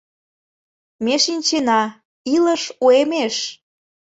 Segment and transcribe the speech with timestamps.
[1.03, 1.81] Ме шинчена:
[2.33, 3.35] илыш уэмеш.